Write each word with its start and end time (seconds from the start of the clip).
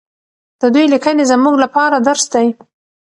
د 0.59 0.61
دوی 0.73 0.85
لیکنې 0.93 1.23
زموږ 1.31 1.55
لپاره 1.63 1.97
درس 2.07 2.25
دی. 2.33 2.47